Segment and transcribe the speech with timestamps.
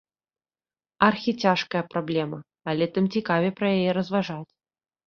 [1.09, 2.39] Архіцяжкая праблема,
[2.75, 4.45] але тым цікавей пра яе разважаць.